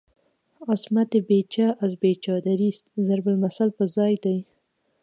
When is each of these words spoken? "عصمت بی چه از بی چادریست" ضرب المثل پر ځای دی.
"عصمت 0.71 1.11
بی 1.27 1.39
چه 1.53 1.65
از 1.83 1.91
بی 2.01 2.11
چادریست" 2.23 2.83
ضرب 3.07 3.25
المثل 3.33 3.67
پر 3.75 3.87
ځای 3.95 4.13
دی. 4.23 4.37